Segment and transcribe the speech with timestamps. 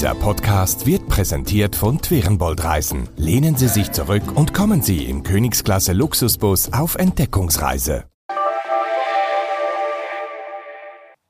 [0.00, 3.10] Dieser Podcast wird präsentiert von Twerenbold Reisen.
[3.18, 8.06] Lehnen Sie sich zurück und kommen Sie im Königsklasse Luxusbus auf Entdeckungsreise.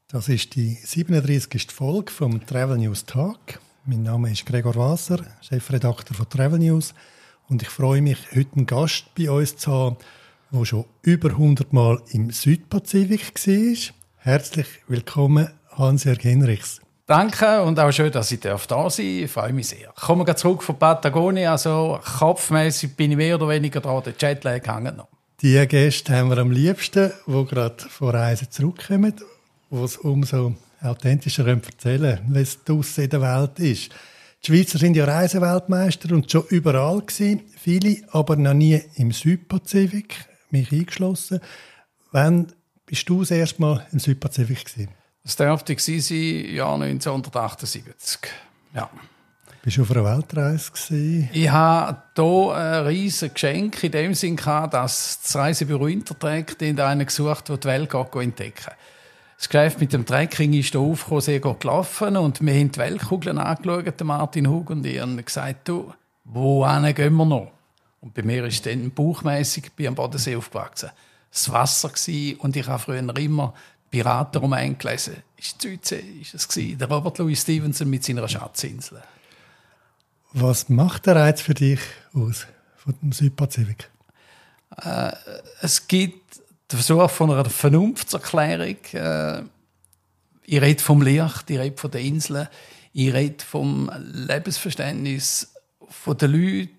[0.07, 1.73] Das ist die 37.
[1.73, 3.59] Folge vom Travel News Tag.
[3.87, 6.95] Mein Name ist Gregor Wasser, Chefredakteur von Travel News.
[7.49, 9.97] Und ich freue mich, heute einen Gast bei uns zu haben,
[10.53, 13.95] der schon über 100 Mal im Südpazifik war.
[14.19, 16.81] Herzlich willkommen, Hans-Jörg Henrichs.
[17.11, 18.97] Danke und auch schön, dass ich da sein darf.
[19.01, 19.93] Ich freue mich sehr.
[19.97, 24.05] Ich komme zurück von Patagonien, also kopfmäßig bin ich mehr oder weniger dran.
[24.05, 25.09] Der Jetlag hängt noch.
[25.43, 29.17] Die Gäste haben wir am liebsten, die gerade von Reisen zurückkommen,
[29.73, 33.91] die es umso authentischer erzählen können, wie es draussen in der Welt ist.
[34.45, 40.15] Die Schweizer sind ja Reiseweltmeister und schon überall gewesen, viele aber noch nie im Südpazifik,
[40.51, 41.41] mich eingeschlossen.
[42.13, 42.53] Wann
[42.87, 45.00] bist du das erste Mal im Südpazifik gewesen?
[45.23, 48.21] Das dürfte sein, Jahr 1978.
[48.75, 48.89] Ja.
[49.63, 50.71] Bist du auf einer Weltreise?
[50.73, 51.29] Gewesen?
[51.35, 57.51] Ich hatte hier ein riesiges Geschenk in dem Sinn, dass das Reisebüro Intertrek einen gesucht
[57.51, 58.73] der die Welt entdecken
[59.37, 62.79] Das Geschäft mit dem Trekking ist hier aufgekommen, sehr gut gelaufen und wir haben die
[62.79, 65.93] Weltkugeln angeschaut, Martin Hug und ich, und gesagt, du,
[66.25, 67.53] wo gehen wir noch?
[68.01, 70.89] Und bei mir ist dann bauchmässig bei am Bodensee aufgewachsen.
[71.31, 73.53] Das Wasser war und ich habe früher immer
[73.91, 75.17] Piratenroman gelesen.
[75.37, 76.79] Ist die Südsee, ist es gewesen.
[76.79, 79.03] Der Robert Louis Stevenson mit seiner Schatzinsel.
[80.33, 81.81] Was macht der Reiz für dich
[82.15, 83.91] aus, von dem Südpazifik?
[84.77, 85.13] Äh,
[85.61, 88.77] es gibt den Versuch von einer Vernunftserklärung.
[88.93, 89.43] Äh,
[90.45, 92.49] ich rede vom Licht, ich rede von den Inseln,
[92.93, 95.53] ich rede vom Lebensverständnis
[96.07, 96.71] der Leute.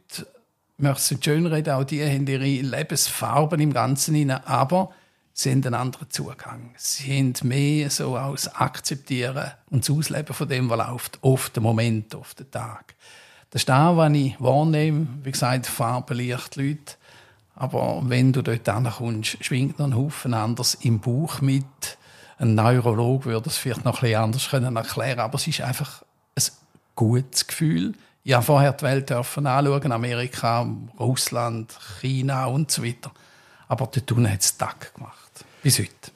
[0.78, 4.94] Ich möchte es nicht schön reden, auch die haben ihre Lebensfarben im Ganzen hinein, aber
[5.34, 6.74] sie haben einen anderen Zugang.
[6.78, 11.64] Sie haben mehr so aus Akzeptieren und das Ausleben von dem, was läuft, auf den
[11.64, 12.96] Moment, auf den Tag.
[13.50, 15.08] Das ist das, was ich wahrnehme.
[15.24, 16.96] Wie gesagt, Farbe, Licht, Leute.
[17.56, 21.66] Aber wenn du dort ankommst, schwingt noch ein Haufen anders im Bauch mit.
[22.38, 26.02] Ein Neurolog würde es vielleicht noch bisschen anders können erklären aber es ist einfach
[26.36, 26.44] ein
[26.96, 27.94] gutes Gefühl.
[28.24, 30.68] Ich habe vorher die Welt anschauen, Amerika,
[31.00, 33.12] Russland, China und so weiter.
[33.72, 36.12] Aber der Tunnel hat es Tag gemacht bis heute?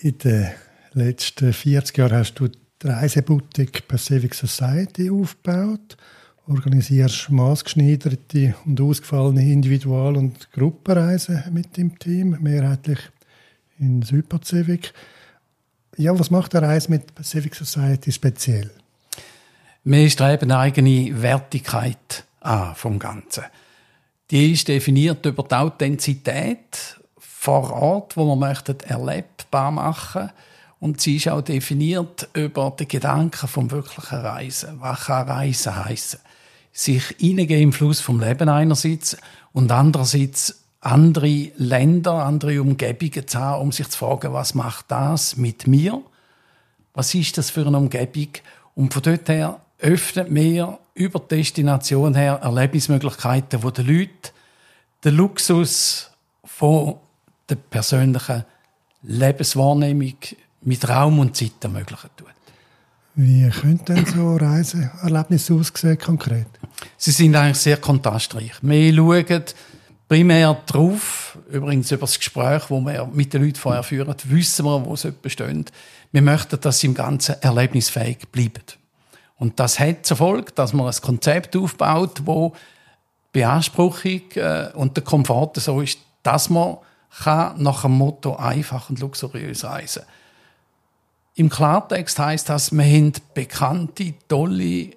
[0.00, 0.50] In den
[0.94, 2.56] letzten 40 Jahren hast du die
[2.88, 5.96] Reiseboutique Pacific Society aufgebaut,
[6.48, 12.98] organisierst maßgeschneiderte und ausgefallene Individual- und Gruppenreisen mit dem Team, mehrheitlich
[13.78, 14.92] in Südpazifik.
[15.98, 18.72] Ja, was macht eine Reise mit Pacific Society speziell?
[19.84, 23.44] Wir streben eine eigene Wertigkeit an vom Ganzen.
[24.30, 30.30] Die ist definiert über die Authentizität vor Ort, wo man möchte erlebbar machen
[30.78, 34.80] und sie ist auch definiert über die Gedanken vom wirklichen Reisen.
[34.80, 36.20] Was kann Reisen heißen?
[36.72, 39.16] Sich hineingehen im Fluss vom Leben einerseits
[39.52, 45.36] und andererseits andere Länder, andere Umgebungen zu haben, um sich zu fragen, was macht das
[45.36, 46.00] mit mir?
[46.94, 48.28] Was ist das für eine Umgebung?
[48.74, 54.32] Und von dort her öffnet mir über die Destination her Erlebnismöglichkeiten, wo die Leute
[55.02, 56.10] den Luxus
[56.44, 56.96] von
[57.48, 58.44] der persönlichen
[59.02, 60.14] Lebenswahrnehmung
[60.62, 62.28] mit Raum und Zeit ermöglichen tut.
[63.14, 66.46] Wie könnten denn so Reiseerlebnisse aussehen konkret?
[66.96, 68.52] Sie sind eigentlich sehr kontrastreich.
[68.60, 69.44] Wir schauen
[70.06, 74.84] primär darauf, übrigens über das Gespräch, das wir mit den Leuten vorher führen, wissen wir,
[74.84, 75.64] wo sie bestehen.
[76.12, 78.79] Wir möchten, dass sie im Ganzen erlebnisfähig bleiben.
[79.40, 82.52] Und das hat zur Folge, dass man ein Konzept aufbaut, wo
[83.32, 86.76] Beanspruchung äh, und der Komfort so ist, dass man
[87.24, 90.02] kann nach dem Motto einfach und luxuriös reisen.
[91.36, 94.90] Im Klartext heißt das, wir haben bekannte, tolle,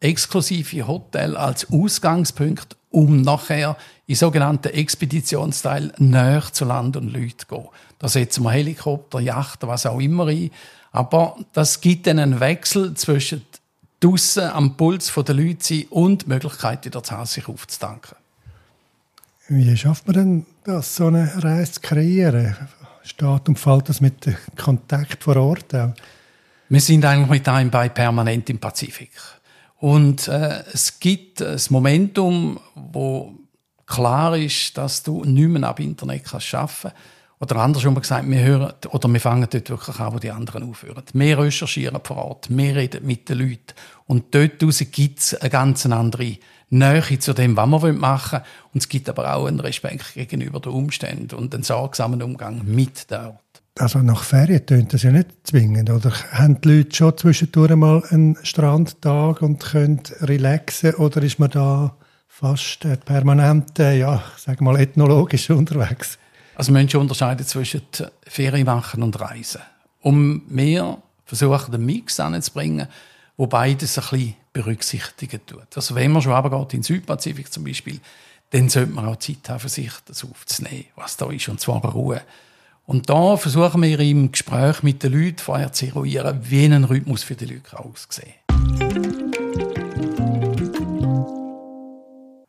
[0.00, 3.76] exklusive Hotels als Ausgangspunkt, um nachher
[4.06, 7.68] in sogenannten Expeditionsteil näher zu Land und Leuten zu gehen.
[7.98, 10.50] Da setzen wir Helikopter, Yachten, was auch immer ein.
[10.92, 13.44] Aber das gibt dann einen Wechsel zwischen
[14.00, 18.16] draussen am Puls der Leute und die Möglichkeit, wieder zu Hause sich aufzutanken.
[19.48, 22.56] Wie schafft man denn das, so eine Reise zu kreieren?
[23.04, 25.94] Steht und fällt das mit dem Kontakt vor Ort auch?
[26.68, 29.12] Wir sind eigentlich mit einem bei permanent im Pazifik.
[29.78, 33.34] Und äh, es gibt ein Momentum, wo
[33.86, 36.92] klar ist, dass du nicht mehr ab Internet kannst arbeiten
[37.38, 41.02] Oder andersrum gesagt, wir hören, oder wir fangen dort wirklich an, wo die anderen aufhören.
[41.12, 43.74] Wir recherchieren vor Ort, wir reden mit den Leuten.
[44.06, 46.38] Und dort gibt es eine ganz andere
[46.70, 48.44] Nähe zu dem, was wir machen wollen.
[48.72, 53.10] Und es gibt aber auch einen Respekt gegenüber den Umständen und einen sorgsamen Umgang mit
[53.10, 53.62] der Ort.
[53.78, 55.90] also nach Ferien tönt das ja nicht zwingend.
[55.90, 60.94] Oder haben die Leute schon zwischendurch mal einen Strandtag und können relaxen?
[60.94, 61.96] Oder ist man da
[62.28, 66.18] fast äh, permanent, äh, ja, sag mal, ethnologisch unterwegs?
[66.56, 67.82] Also man schon unterscheiden zwischen
[68.26, 69.60] Ferien machen und Reisen.
[70.00, 72.88] Um mehr versuchen, den Mix anzubringen,
[73.36, 75.76] wo beides ein bisschen berücksichtigen tut.
[75.76, 78.00] Also wenn man schon runtergeht in den Südpazifik zum Beispiel,
[78.50, 81.84] dann sollte man auch Zeit haben, für sich das aufzunehmen, was da ist, und zwar
[81.84, 82.22] Ruhe.
[82.86, 87.24] Und da versuchen wir im Gespräch mit den Leuten vorher zu eruieren, wie ein Rhythmus
[87.24, 88.45] für die Leute aussehen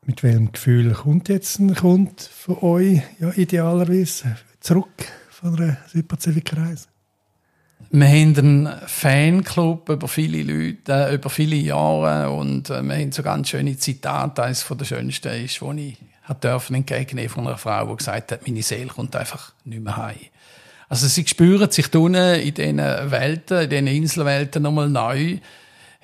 [0.07, 6.88] Mit welchem Gefühl kommt jetzt ein Kunde von euch ja, idealerweise zurück von einer Südpazifikreise?
[7.92, 13.12] Wir haben einen Fanclub über viele Leute, äh, über viele Jahre und äh, wir haben
[13.12, 14.44] so ganz schöne Zitate.
[14.44, 15.98] Eines der schönsten ist, wo ich
[16.42, 20.15] dürfen entgegennehmen von einer Frau, die gesagt hat, meine Seele kommt einfach nicht mehr heim.
[20.88, 25.39] Also sie spüren sich unten in diesen Welten, in diesen Inselwelten nochmal neu,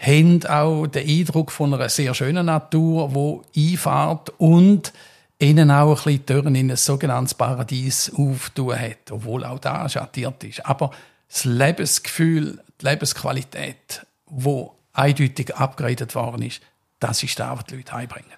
[0.06, 4.92] haben auch den Eindruck von einer sehr schönen Natur, die einfahrt und
[5.40, 10.44] ihnen auch ein bisschen Türen in ein sogenanntes Paradies auftun hat, obwohl auch da schattiert
[10.44, 10.66] ist.
[10.66, 10.92] Aber
[11.30, 16.62] das Lebensgefühl, die Lebensqualität, wo eindeutig abgeredet worden ist,
[17.00, 18.30] das ist das, was die Leute heimbringen.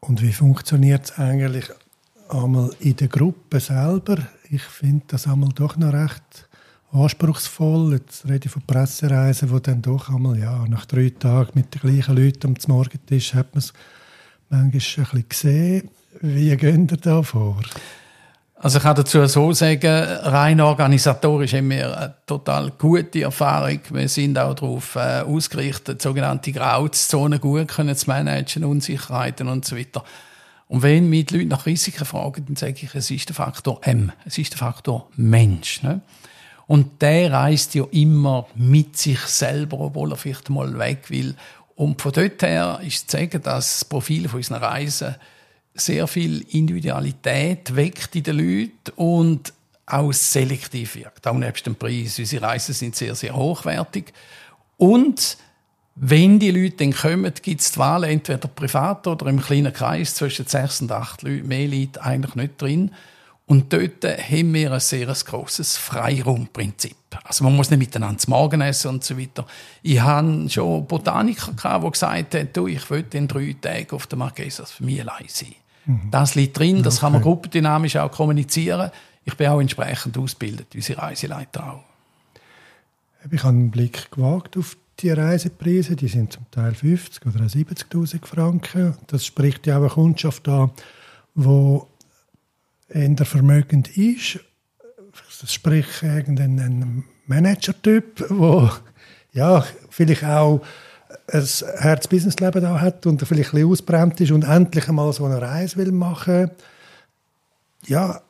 [0.00, 1.66] Und wie funktioniert es eigentlich
[2.28, 4.18] einmal in der Gruppe selber?
[4.50, 6.41] Ich finde das einmal doch noch recht
[6.92, 7.94] anspruchsvoll.
[7.94, 11.80] Jetzt rede ich von Pressereisen, wo dann doch einmal ja, nach drei Tagen mit den
[11.80, 13.72] gleichen Leuten am Morgentisch hat man es
[14.48, 15.90] manchmal ein bisschen gesehen.
[16.20, 17.60] Wie gehen ihr da vor?
[18.56, 23.80] Also ich kann dazu so sagen, rein organisatorisch haben wir eine total gute Erfahrung.
[23.90, 29.76] Wir sind auch darauf äh, ausgerichtet, sogenannte Grauzonen gut können zu managen, Unsicherheiten und so
[29.76, 30.04] weiter.
[30.68, 33.80] Und wenn mich die Leute nach Risiken fragen, dann sage ich, es ist der Faktor
[33.82, 35.82] M, es ist der Faktor Mensch.
[35.82, 36.00] Ne?
[36.72, 41.34] Und der reist ja immer mit sich selber, obwohl er vielleicht mal weg will.
[41.76, 45.16] Und von dort her ist zu sagen, dass das Profil von unseren Reisen
[45.74, 49.52] sehr viel Individualität weckt in den Leuten und
[49.84, 51.26] auch selektiv wirkt.
[51.26, 52.18] Auch nebst dem Preis.
[52.18, 54.10] Unsere Reisen sind sehr, sehr hochwertig.
[54.78, 55.36] Und
[55.94, 60.14] wenn die Leute dann kommen, gibt es die Wahl entweder privat oder im kleinen Kreis
[60.14, 61.48] zwischen sechs und acht Leuten.
[61.48, 62.92] Mehr Leute eigentlich nicht drin.
[63.46, 66.96] Und dort haben wir ein sehr grosses Freiraumprinzip.
[67.24, 69.46] Also man muss nicht miteinander zu Morgen essen und so weiter.
[69.82, 74.18] Ich hatte schon Botaniker, die gesagt haben, du, ich will in drei Tagen auf der
[74.18, 75.54] Marquesas für mich allein sein.
[75.86, 76.08] Mhm.
[76.10, 77.00] Das liegt drin, das okay.
[77.02, 78.90] kann man gruppendynamisch auch kommunizieren.
[79.24, 81.84] Ich bin auch entsprechend ausgebildet, unsere Reiseleiter auch.
[83.30, 85.94] Ich habe einen Blick gewagt auf die Reisepreise.
[85.96, 88.96] Die sind zum Teil 50 oder 70.000 Franken.
[89.06, 90.70] Das spricht ja auch eine Kundschaft an,
[91.34, 91.80] die
[92.94, 94.40] eher vermögend ist.
[95.40, 98.72] Das spricht irgendein Manager-Typ, der
[99.32, 100.62] ja, vielleicht auch
[101.32, 105.76] ein Herz-Business-Leben hat und vielleicht ein bisschen ausbrennt ist und endlich einmal so eine Reise
[105.76, 106.50] will machen
[107.86, 108.20] ja,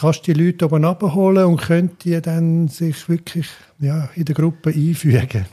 [0.00, 3.48] kannst du die Leute oben abholen und könnt die dann sich wirklich
[3.78, 5.46] ja, in der Gruppe einfügen?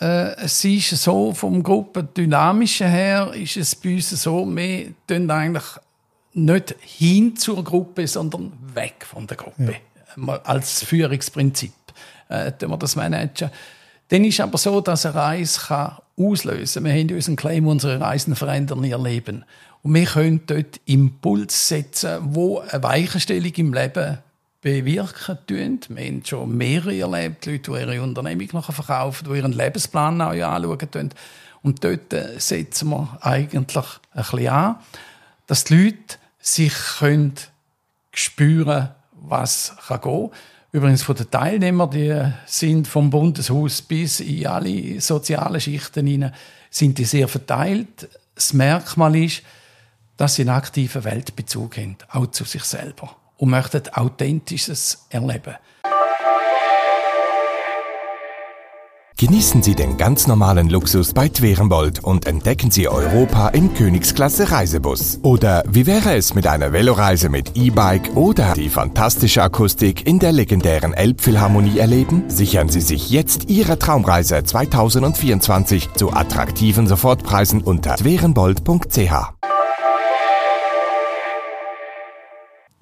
[0.00, 5.64] Äh, es ist so, vom Gruppendynamischen her ist es bei uns so, wir tun eigentlich
[6.32, 9.76] nicht hin zur Gruppe, sondern weg von der Gruppe.
[10.16, 10.40] Ja.
[10.44, 11.72] Als Führungsprinzip
[12.28, 13.50] äh, tun wir das managen.
[14.08, 16.92] Dann ist aber so, dass eine Reise kann auslösen kann.
[16.92, 19.44] Wir haben unseren Claim, unsere Reisen verändern ihr Leben.
[19.82, 24.18] Und wir können dort Impuls setzen, wo eine Weichenstellung im Leben
[24.60, 25.80] bewirken tun.
[25.88, 30.44] Wir haben schon mehrere erlebt, Leute, die ihre Unternehmung nachher verkaufen, die ihren Lebensplan neu
[30.44, 31.10] anschauen tun.
[31.62, 34.76] Und dort setzen wir eigentlich ein bisschen an,
[35.46, 37.34] dass die Leute sich können
[38.12, 40.30] spüren was kann gehen
[40.72, 46.32] Übrigens von den Teilnehmern, die sind vom Bundeshaus bis in alle sozialen Schichten hinein,
[46.70, 48.08] sind die sehr verteilt.
[48.36, 49.42] Das Merkmal ist,
[50.16, 55.56] dass sie einen aktiven Weltbezug haben, auch zu sich selber und möchten authentisches erleben.
[59.20, 65.18] Genießen Sie den ganz normalen Luxus bei Twerenbold und entdecken Sie Europa im Königsklasse Reisebus.
[65.20, 70.32] Oder wie wäre es mit einer Veloreise mit E-Bike oder die fantastische Akustik in der
[70.32, 72.30] legendären Elbphilharmonie erleben?
[72.30, 79.12] Sichern Sie sich jetzt Ihre Traumreise 2024 zu attraktiven Sofortpreisen unter twerenbold.ch.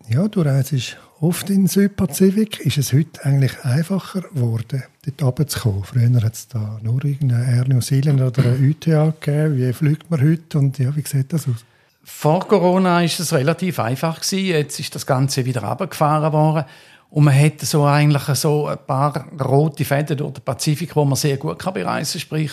[0.08, 2.60] Ja, du reist oft in den Südpazifik.
[2.60, 5.84] Ist es heute eigentlich einfacher geworden, dort runterzukommen?
[5.84, 9.56] Früher hat es da nur irgendeine Air New Zealand oder eine UTA gegeben.
[9.56, 11.64] Wie fliegt man heute und ja, wie sieht das aus?
[12.04, 14.46] Vor Corona ist es relativ einfach gewesen.
[14.46, 16.64] Jetzt ist das Ganze wieder runtergefahren worden.
[17.10, 21.16] Und man hat so eigentlich so ein paar rote Fäden durch den Pazifik, wo man
[21.16, 22.20] sehr gut kann bereisen kann.
[22.20, 22.52] Sprich,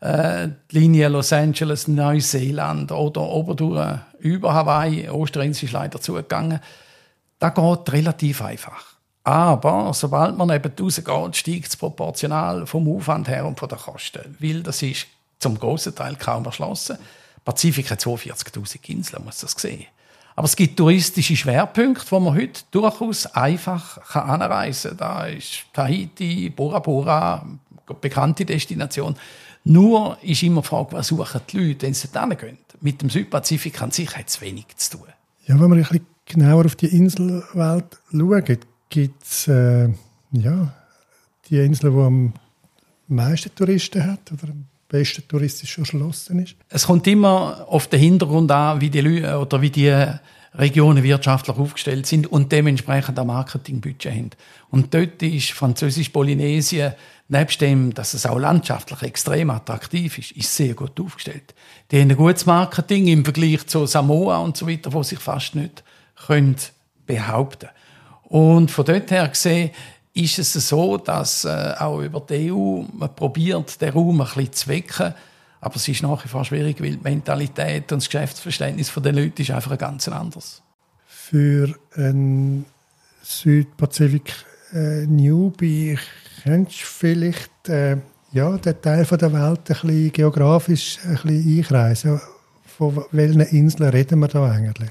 [0.00, 5.08] äh, die Linie Los Angeles, Neuseeland oder oberdurch über Hawaii.
[5.08, 6.60] Osterinsel ist leider zugegangen.
[7.40, 8.84] Das geht relativ einfach.
[9.24, 14.36] Aber sobald man eben rausgeht, steigt es proportional vom Aufwand her und von der Kosten.
[14.38, 15.06] Weil das ist
[15.38, 16.98] zum grossen Teil kaum erschlossen.
[17.44, 19.86] Pazifik hat 42.000 Inseln, muss das sehen.
[20.36, 24.98] Aber es gibt touristische Schwerpunkte, wo man heute durchaus einfach anreisen kann.
[24.98, 27.44] Da ist Tahiti, Bora Bora,
[28.00, 29.16] bekannte Destination.
[29.64, 32.58] Nur ist immer die Frage, was suchen die Leute, wenn sie da gehen.
[32.80, 35.08] Mit dem Südpazifik an sich hat es wenig zu tun.
[35.46, 38.58] Ja, wenn man ein genauer auf die Inselwelt schaut,
[38.88, 39.88] gibt es äh,
[40.32, 40.74] ja,
[41.48, 42.32] die Insel, die am
[43.08, 46.56] meisten Touristen hat oder am besten touristisch erschlossen ist?
[46.68, 50.06] Es kommt immer auf den Hintergrund an, wie die Leute oder wie die
[50.54, 54.30] Regionen wirtschaftlich aufgestellt sind und dementsprechend ein Marketingbudget haben.
[54.70, 56.94] Und dort ist Französisch-Polynesien,
[57.28, 61.54] nebst dem, dass es auch landschaftlich extrem attraktiv ist, ist sehr gut aufgestellt.
[61.90, 65.54] Die haben ein gutes Marketing im Vergleich zu Samoa und so weiter, wo sich fast
[65.54, 65.84] nicht
[66.26, 66.56] können
[67.06, 67.68] behaupten
[68.24, 69.70] Und von dort her gesehen,
[70.12, 74.52] ist es so, dass äh, auch über die EU man probiert, den Raum ein bisschen
[74.52, 75.14] zu wecken.
[75.60, 79.42] Aber es ist nach wie vor schwierig, weil die Mentalität und das Geschäftsverständnis der Leute
[79.42, 80.62] ist einfach ein ganz anderes.
[81.06, 82.64] Für einen
[83.22, 84.32] Südpazifik
[84.72, 85.06] äh,
[86.42, 87.98] könntest du vielleicht äh,
[88.32, 92.20] ja, den Teil der Welt ein bisschen geografisch ein bisschen einkreisen.
[92.64, 94.90] Von welchen Inseln reden wir da eigentlich?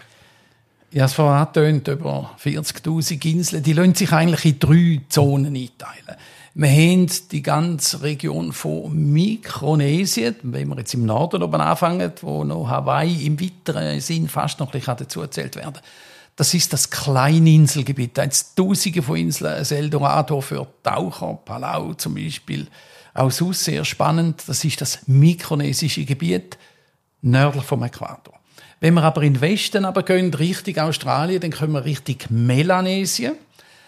[0.92, 3.62] Ja, es vorhin angetönt, über 40.000 Inseln.
[3.62, 6.18] Die lassen sich eigentlich in drei Zonen einteilen.
[6.56, 12.44] Wir haben die ganze Region von Mikronesien, wenn wir jetzt im Norden oben anfangen, wo
[12.44, 15.80] noch Hawaii im weiteren Sinn fast noch ein bisschen dazu werden.
[16.36, 18.18] Das ist das Kleininselgebiet.
[18.18, 22.66] Da hat Tausende von Inseln, ein Eldorado für Taucher, Palau zum Beispiel.
[23.14, 24.42] Auch sonst sehr spannend.
[24.48, 26.58] Das ist das mikronesische Gebiet
[27.22, 28.39] nördlich vom Äquator.
[28.80, 33.36] Wenn wir aber in den Westen aber gehen, Richtung Australien, dann kommen wir Richtung Melanesien.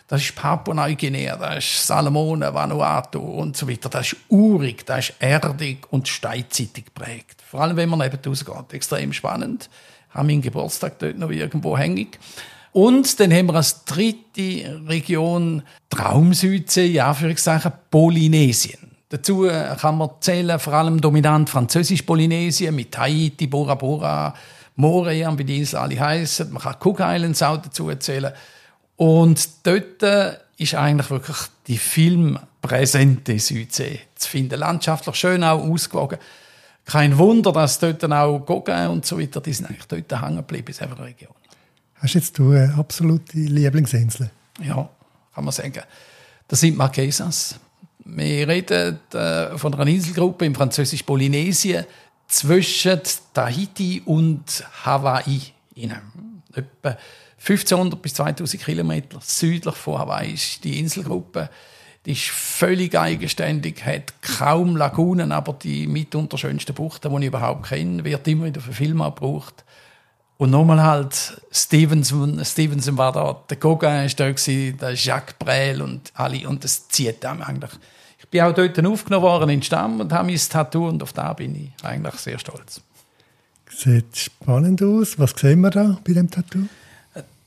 [0.07, 3.88] Das ist Papua-Neuguinea, das ist Salomonen, Vanuatu und so weiter.
[3.88, 7.41] Das ist urig, das ist erdig und steinzeitig geprägt.
[7.50, 8.74] Vor allem, wenn man neben rausgeht.
[8.74, 9.69] Extrem spannend.
[10.10, 12.19] Ich habe meinen Geburtstag dort noch irgendwo hängig.
[12.74, 18.91] Und dann haben wir als dritte Region Traumsüdsee, ja, für sagen, Polynesien.
[19.07, 19.48] Dazu
[19.79, 24.33] kann man zählen, vor allem dominant Französisch-Polynesien mit Haiti, Bora Bora,
[24.75, 26.51] Morea, wie die Insel alle heißen.
[26.51, 28.33] Man kann Cook Islands auch dazu erzählen.
[28.95, 30.03] Und dort
[30.57, 31.37] ist eigentlich wirklich
[31.67, 34.59] die filmpräsente Südsee zu finden.
[34.59, 36.19] Landschaftlich schön auch ausgewogen.
[36.85, 40.67] Kein Wunder, dass dort auch Gauguin und so weiter, die sind eigentlich dort hängen geblieben
[40.67, 41.33] in dieser Region.
[41.95, 44.31] Hast jetzt du eine absolute Lieblingsinsel?
[44.61, 44.89] Ja,
[45.33, 45.81] kann man sagen.
[46.47, 47.59] Das sind Marquesas.
[48.03, 51.85] Wir reden äh, von einer Inselgruppe im französischen Polynesien
[52.31, 53.01] zwischen
[53.33, 55.41] Tahiti und Hawaii.
[55.75, 55.91] In
[56.53, 56.97] etwa
[57.38, 61.50] 1500 bis 2000 Kilometer südlich von Hawaii ist die Inselgruppe.
[62.05, 67.67] Die ist völlig eigenständig, hat kaum Lagunen, aber die mitunter schönsten Buchten, die ich überhaupt
[67.67, 69.63] kenne, wird immer wieder für Filme gebraucht.
[70.38, 76.11] Und nochmal halt, Stevenson, Stevenson war da, der Gauguin ist da der Jacques Brel und
[76.15, 77.71] alle, und das zieht einem eigentlich
[78.29, 81.55] bin auch dort aufgenommen worden in Stamm und habe mein Tattoo und auf da bin
[81.55, 82.81] ich eigentlich sehr stolz.
[83.69, 85.17] Sieht spannend aus.
[85.17, 86.67] Was sehen wir da bei dem Tattoo?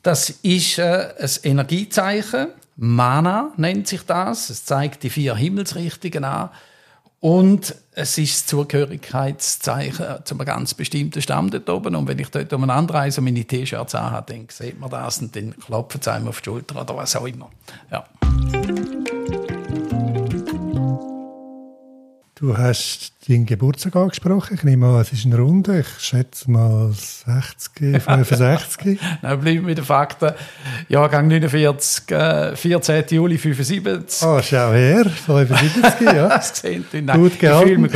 [0.02, 2.48] Das ist äh, ein Energiezeichen.
[2.76, 4.50] Mana nennt sich das.
[4.50, 6.50] Es zeigt die vier Himmelsrichtungen an.
[7.20, 11.94] Und es ist das Zugehörigkeitszeichen zu einem ganz bestimmten Stamm dort oben.
[11.94, 15.34] Und wenn ich dort umeinander reise und meine T-Shirts anhabe, dann sieht man das und
[15.34, 17.48] dann klopft es einem auf die Schulter oder was auch immer.
[17.90, 18.04] Ja.
[22.44, 24.56] Du hast deinen Geburtstag angesprochen.
[24.56, 25.80] Ich nehme an, es ist eine Runde.
[25.80, 29.00] Ich schätze mal 60, 65.
[29.22, 30.34] Dann bleiben wir mit den Fakten.
[30.90, 33.04] Jahrgang 49, äh, 14.
[33.08, 34.22] Juli 75.
[34.22, 36.28] Ah, oh, schau her, 75, ja.
[36.28, 37.82] das sehen Nein, gut gehalten.
[37.82, 37.92] Gut.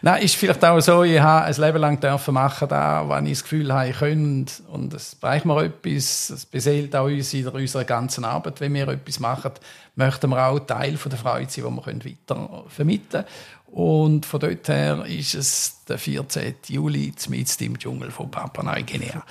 [0.00, 3.32] Nein, ist vielleicht auch so, ich habe ein Leben lang dürfen machen, da, wenn ich
[3.32, 7.46] das Gefühl habe, ich könnte und es bräuchte mir etwas, es beseelt auch uns in
[7.46, 9.52] unserer ganzen Arbeit, wenn wir etwas machen,
[9.94, 13.24] möchten wir auch Teil von der Freude sein, die wir weiter vermitteln können.
[13.72, 16.56] Und von dort her ist es der 14.
[16.68, 19.24] Juli mitten im Dschungel von Papua Neuguinea.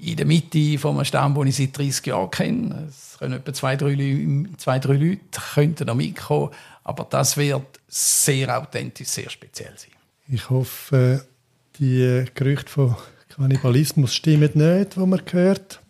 [0.00, 2.88] In der Mitte vom Stamm, den ich seit 30 Jahren kenne.
[2.88, 5.20] Es können etwa zwei, drei, Leute, zwei, drei Leute
[5.54, 6.50] könnten noch mitkommen.
[6.82, 9.92] Aber das wird sehr authentisch, sehr speziell sein.
[10.26, 11.24] Ich hoffe,
[11.78, 12.96] die Gerüchte von
[13.28, 15.80] Kannibalismus stimmen nicht, die man hört.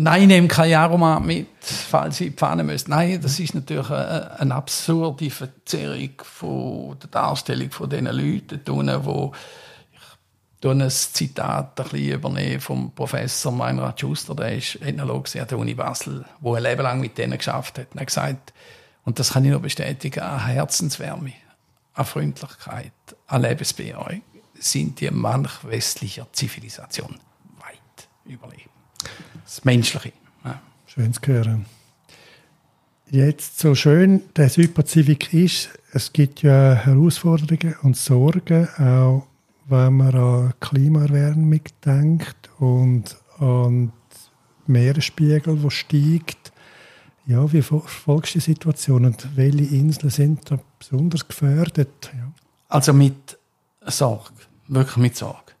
[0.00, 2.88] Nein, ich nehme kein Aromat mit, falls ich die Pfanne müsste.
[2.88, 9.32] Nein, das ist natürlich eine, eine absurde Verzerrung von der Darstellung von diesen Leuten, die
[10.62, 15.58] ich ein Zitat ein bisschen übernehmen vom Professor Meinrad Schuster, der ist Ethnologe an der
[15.58, 17.88] Uni Basel, der ein Leben lang mit denen geschafft hat.
[17.92, 18.54] er hat gesagt,
[19.04, 21.32] und das kann ich nur bestätigen, an Herzenswärme,
[21.94, 22.92] an Freundlichkeit,
[23.26, 24.22] an Lebensbejahung
[24.54, 27.18] sind die manch westlicher Zivilisation
[27.58, 28.77] weit überlegen.
[29.44, 30.12] Das Menschliche.
[30.44, 30.60] Ja.
[30.86, 31.66] Schön zu hören.
[33.10, 39.26] Jetzt, so schön der Südpazifik ist, es gibt ja Herausforderungen und Sorgen, auch
[39.66, 43.92] wenn man an Klimaerwärmung denkt und an
[44.66, 46.52] Meeresspiegel, der steigt.
[47.26, 52.10] Ja, wie verfolgst du die Situation und welche Inseln sind da besonders gefährdet?
[52.14, 52.32] Ja.
[52.68, 53.38] Also mit
[53.86, 54.32] Sorge,
[54.66, 55.52] wirklich mit Sorge.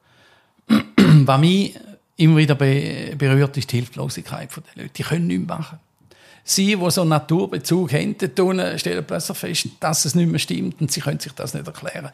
[0.66, 1.78] Was mich
[2.18, 4.94] immer wieder berührt, ist die Hilflosigkeit der Leute.
[4.94, 5.78] Die können nichts machen.
[6.44, 8.16] Sie, die so einen Naturbezug haben,
[8.78, 12.10] stellen plötzlich fest, dass es nicht mehr stimmt und sie können sich das nicht erklären.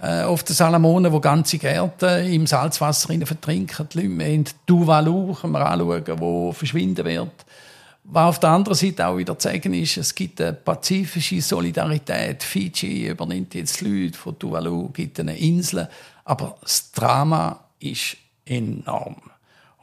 [0.00, 5.52] Äh, auf den Salamonen, wo ganze Gärten im Salzwasser vertrinken, die Leute haben Tuvalu, können
[5.52, 7.46] wir anschauen, wo verschwinden wird.
[8.04, 12.42] Was auf der anderen Seite auch wieder zu sagen ist, es gibt eine pazifische Solidarität.
[12.42, 15.88] Fiji übernimmt jetzt die Leute von Tuvalu, gibt eine Insel.
[16.24, 19.31] Aber das Drama ist enorm.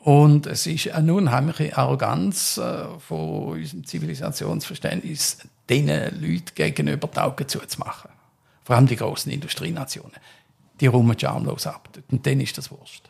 [0.01, 5.39] Und es ist eine unheimliche Arroganz äh, von unserem Zivilisationsverständnis,
[5.69, 8.09] diesen Leuten gegenüber die Augen zuzumachen.
[8.63, 10.13] Vor allem die großen Industrienationen.
[10.79, 11.89] Die räumen schamlos ab.
[12.11, 13.09] Und dann ist das Wurst.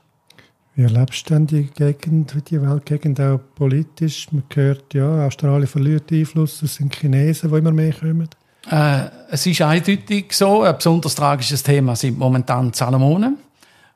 [0.75, 4.31] Wie erlebst du denn die Gegend, die Weltgegend auch politisch?
[4.31, 8.29] Man hört, ja, Australien verliert Einfluss, es sind Chinesen, die immer mehr kommen.
[8.69, 10.61] Äh, es ist eindeutig so.
[10.63, 13.37] Ein besonders tragisches Thema sind momentan die Salomonen,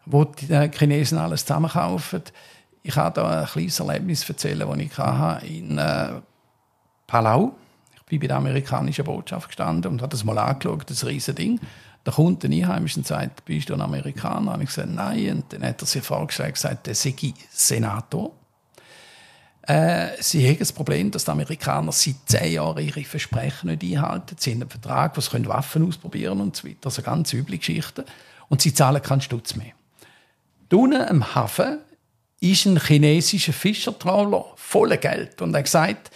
[0.06, 2.22] wo die äh, Chinesen alles zusammenkaufen.
[2.86, 6.22] Ich habe da ein kleines Erlebnis erzählen, das ich hatte in äh,
[7.08, 7.56] Palau.
[7.96, 11.60] Ich bin bei der amerikanischen Botschaft gestanden und habe das mal angeschaut, das riesige Ding.
[12.04, 14.56] Da kommt ein Einheimischer und sagt, bist du ein Amerikaner?
[14.56, 15.32] Und ich gesagt, nein.
[15.32, 17.16] Und dann hat er sich vorgestellt und gesagt, der sei
[17.50, 18.34] Senator.
[19.62, 24.36] Äh, sie haben das Problem, dass die Amerikaner seit zehn Jahren ihre Versprechen nicht einhalten.
[24.38, 26.88] Sie haben einen Vertrag, wo sie Waffen ausprobieren und so weiter.
[26.88, 28.04] Also ganz üble Geschichten.
[28.50, 29.72] Und sie zahlen keinen Stutz mehr.
[30.70, 31.78] Unten am Hafen
[32.44, 35.42] ist ein chinesischer Fischertrawler voller Geld.
[35.42, 36.12] Und er hat gesagt,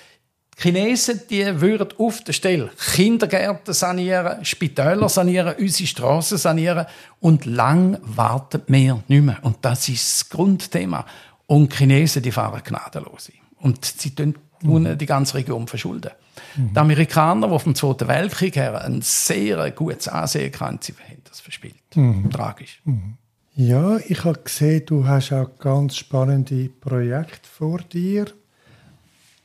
[0.57, 6.85] die Chinesen die würden auf der Stelle Kindergärten sanieren, Spitäler sanieren, unsere Straßen sanieren
[7.19, 9.37] und lang warten wir nicht mehr.
[9.43, 11.05] Und das ist das Grundthema.
[11.45, 13.31] Und die Chinesen die fahren gnadenlos.
[13.59, 14.97] Und sie tun mhm.
[14.97, 16.11] die ganze Region verschulden.
[16.57, 16.73] Mhm.
[16.73, 21.95] Die Amerikaner, die vom Zweiten Weltkrieg her ein sehr gutes Ansehen hatten, haben das verspielt.
[21.95, 22.29] Mhm.
[22.31, 22.81] Tragisch.
[22.83, 23.17] Mhm.
[23.59, 28.27] Ja, ich habe gesehen, du hast auch ganz spannende Projekte vor dir.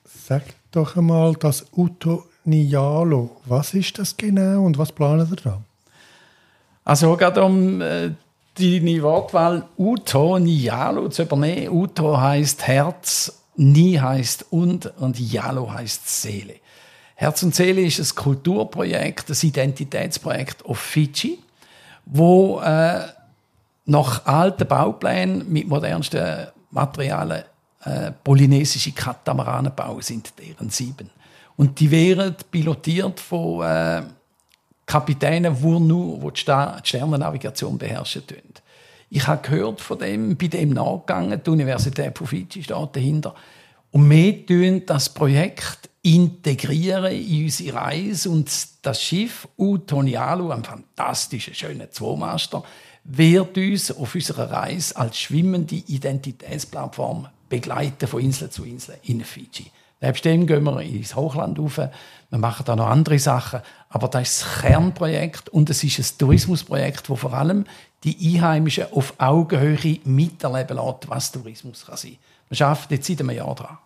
[0.05, 3.41] Sag doch einmal das Uto Nialo.
[3.47, 5.63] Was ist das genau und was planen ihr da?
[6.85, 8.11] Also gerade um äh,
[8.59, 11.71] deine Wortwahl Uto Nialo zu übernehmen.
[11.71, 16.57] Uto heißt Herz, Ni heißt und und Yalo heißt Seele.
[17.15, 21.39] Herz und Seele ist ein Kulturprojekt, ein Identitätsprojekt auf Fidschi,
[22.05, 23.05] wo äh,
[23.85, 27.45] nach alten Bauplänen mit modernsten Materialien
[27.85, 31.11] äh, polynesische Katamarane bauen sind, deren sieben.
[31.57, 34.03] Und die werden pilotiert von äh,
[34.87, 38.27] Kapitänen, die nur die, die Sternennavigation beherrschen.
[38.27, 38.39] Tun.
[39.11, 43.35] Ich habe gehört von dem, bei dem nachgegangen, die Universität von Fidschi steht dahinter.
[43.91, 48.51] Und wir tun das Projekt integrieren in unsere Reise und
[48.83, 52.65] das Schiff Utonialu, ein fantastischer, schöner Zweimaster,
[53.05, 59.71] wird uns auf unserer Reise als schwimmende Identitätsplattform begleiten von Insel zu Insel in Fiji.
[60.01, 61.77] Nebst dem gehen wir ins Hochland rauf.
[61.77, 63.61] Wir machen da noch andere Sachen.
[63.89, 67.65] Aber das ist das Kernprojekt und es ist ein Tourismusprojekt, wo vor allem
[68.03, 72.17] die Einheimischen auf Augenhöhe miterleben lässt, was Tourismus kann sein.
[72.49, 73.79] Wir arbeiten jetzt seit einem Jahr dran.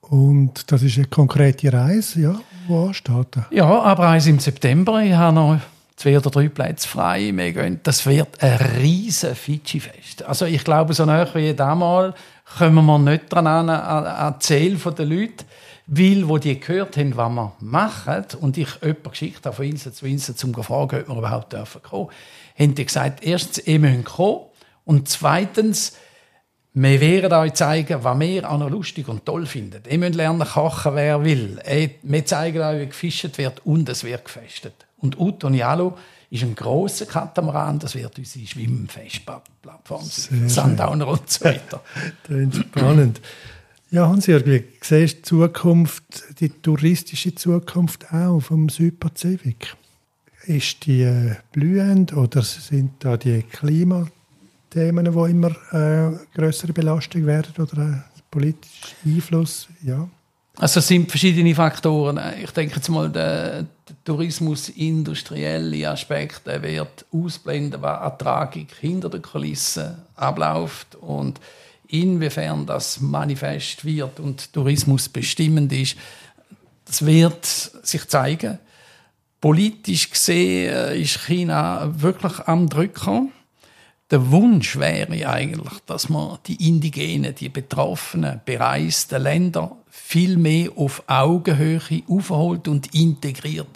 [0.00, 3.38] Und das ist eine konkrete Reise, ja, wo ansteht?
[3.50, 5.02] Ja, Abreise im September.
[5.02, 5.60] Ich habe noch
[5.96, 7.30] zwei oder drei Plätze frei.
[7.34, 10.24] Wir gehen, das wird ein riesen Fidschi-Fest.
[10.24, 12.14] Also ich glaube, so näher wie damals
[12.58, 15.44] kommen wir nicht dran an, an, an die Zähl der Leute,
[15.86, 19.92] weil, wo die gehört haben, was wir machen, und ich jemanden geschickt habe von Insel
[19.92, 22.08] zu Insel, um zu fragen, ob wir überhaupt dürfen kommen,
[22.58, 24.40] haben die gesagt, erstens, ihr müsst kommen,
[24.86, 25.96] und zweitens,
[26.74, 29.82] wir werden euch zeigen, was wir auch noch lustig und toll finden.
[29.88, 31.60] Ihr müsst lernen kochen, wer will.
[32.02, 34.74] Wir zeigen euch, wie gefischt wird und es wird gefestet.
[35.04, 35.98] Und Utonialo
[36.30, 40.48] ist ein grosser Katamaran, das wird unsere Schwimmfestplattform sein.
[40.48, 41.82] Sundowner und so weiter.
[42.26, 43.20] das ist spannend.
[43.90, 49.76] Ja, Hans-Jörg, wie siehst du die Zukunft, die touristische Zukunft auch vom Südpazifik?
[50.46, 54.10] Ist die äh, blühend oder sind da die Klimathemen,
[54.72, 59.68] die immer äh, größere Belastung werden oder äh, politischer Einfluss?
[59.82, 60.08] Ja.
[60.56, 62.20] Also es sind verschiedene Faktoren.
[62.42, 68.68] Ich denke jetzt mal, der, der Tourismus industrielle Aspekt der wird ausblenden, was an Tragik
[68.80, 71.40] hinter der Kulisse abläuft und
[71.88, 75.96] inwiefern das manifest wird und Tourismus bestimmend ist.
[76.84, 78.58] Das wird sich zeigen.
[79.40, 83.32] Politisch gesehen ist China wirklich am Drücken.
[84.10, 91.02] Der Wunsch wäre eigentlich, dass man die Indigenen, die betroffenen, bereisten Länder viel mehr auf
[91.06, 93.68] Augenhöhe aufholt und integriert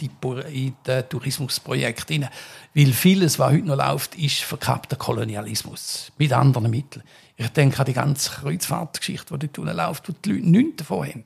[0.52, 2.28] in das Tourismusprojekt hinein.
[2.74, 7.04] Weil vieles, was heute noch läuft, ist verkappter Kolonialismus mit anderen Mitteln.
[7.36, 11.24] Ich denke an die ganze Kreuzfahrtgeschichte, die dort läuft, wo die Leute nichts davon haben.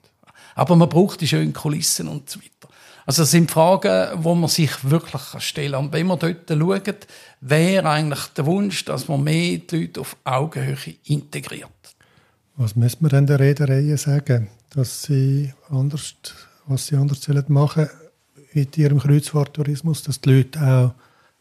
[0.54, 2.61] Aber man braucht die schönen Kulissen und so weiter.
[3.06, 5.84] Also das sind Fragen, wo man sich wirklich stellen kann.
[5.86, 7.06] Und wenn man dort schaut,
[7.40, 11.68] wäre eigentlich der Wunsch, dass man mehr die Leute auf Augenhöhe integriert.
[12.56, 16.14] Was müssen wir denn der Reederei sagen, dass sie anders,
[16.66, 17.88] was sie anders machen
[18.52, 20.94] mit ihrem Kreuzfahrttourismus, dass die Leute auch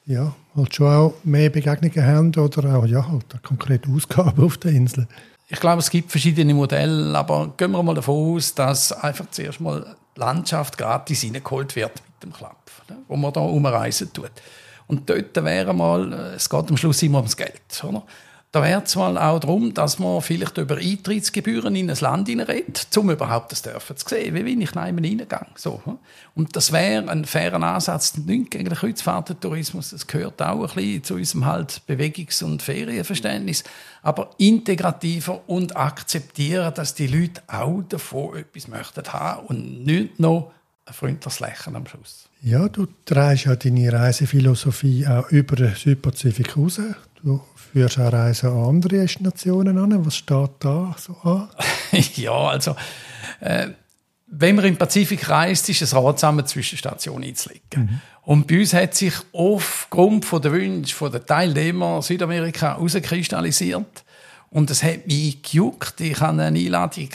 [0.06, 4.72] ja, halt schon auch mehr Begegnungen haben oder auch ja, halt konkrete Ausgabe auf der
[4.72, 5.08] Insel?
[5.54, 9.60] Ich glaube, es gibt verschiedene Modelle, aber gehen wir mal davon aus, dass einfach zuerst
[9.60, 14.32] mal die Landschaft gratis reingeholt wird mit dem Klapp, ne, wo man da umreisen tut.
[14.88, 17.62] Und dort wäre mal, es geht am Schluss immer ums Geld.
[17.84, 18.02] Oder?
[18.54, 22.98] Da wäre es mal auch darum, dass man vielleicht über Eintrittsgebühren in ein Land redet,
[22.98, 25.54] um überhaupt das dürfen zu sehen, wie bin ich in reingegangen.
[25.56, 25.82] So.
[25.86, 25.98] Hm?
[26.36, 31.04] Und das wäre ein fairer Ansatz, nicht gegen den Kreuzfahrttourismus, das gehört auch ein bisschen
[31.06, 33.64] zu unserem halt Bewegungs- und Ferienverständnis,
[34.02, 40.52] aber integrativer und akzeptieren, dass die Leute auch davon etwas möchten haben und nicht noch
[40.86, 42.28] ein freundliches Lächeln am Schluss.
[42.42, 46.82] Ja, du trägst ja deine Reisephilosophie auch über den Südpazifik raus.
[47.24, 50.06] Du führst auch Reisen an andere Destinationen an.
[50.06, 51.50] Was steht da so an?
[52.16, 52.76] ja, also
[53.40, 53.70] äh,
[54.28, 57.62] wenn man im Pazifik reist, ist es ratsam, eine Zwischenstation einzulegen.
[57.76, 58.02] Mhm.
[58.24, 64.04] Und bei uns hat sich aufgrund von der Wünsche der Teilnehmer Südamerika herauskristallisiert.
[64.50, 66.00] Und es hat mich gejuckt.
[66.02, 67.10] Ich hatte eine Einladung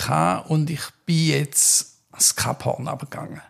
[0.49, 3.41] und ich bin jetzt ans Kap Horn abgegangen.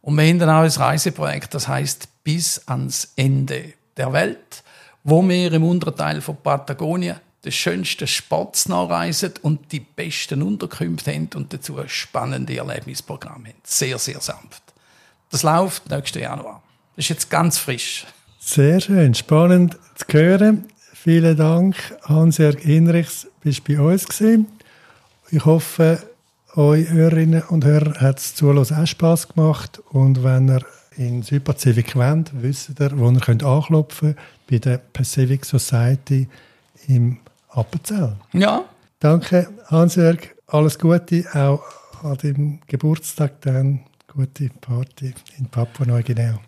[0.00, 4.63] Und wir haben dann auch ein Reiseprojekt, das heißt bis ans Ende der Welt
[5.04, 11.12] wo wir im unteren Teil von Patagonien den schönsten Spots nachreisen und die besten Unterkünfte
[11.12, 13.54] haben und dazu ein spannendes Erlebnisprogramm haben.
[13.62, 14.62] Sehr, sehr sanft.
[15.30, 16.62] Das läuft nächsten Januar.
[16.96, 18.06] Das ist jetzt ganz frisch.
[18.38, 20.64] Sehr schön, spannend zu hören.
[20.94, 24.46] Vielen Dank, Hans-Jörg Hinrichs, bist bei uns gewesen.
[25.30, 26.02] Ich hoffe,
[26.56, 30.64] euch Hörerinnen und Hörer hat es zuhören auch Spass gemacht und wenn ihr
[30.96, 36.28] in Südpazifik wollt, wisst ihr, wo ihr könnt anklopfen könnt bei der Pacific Society
[36.88, 37.18] im
[37.50, 38.16] Appenzell.
[38.32, 38.64] Ja.
[39.00, 40.18] Danke, Hans-Jörg.
[40.46, 41.62] Alles Gute, auch
[42.02, 43.80] an dem Geburtstag dann.
[44.06, 46.38] Gute Party in Papua-Neuguinea.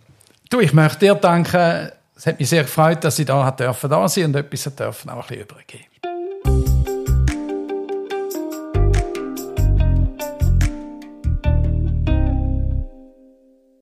[0.51, 1.91] Du, ich möchte dir danken.
[2.15, 5.27] Es hat mich sehr gefreut, dass ich da da sein und etwas dürfen auch ein
[5.27, 5.96] bisschen übergeben.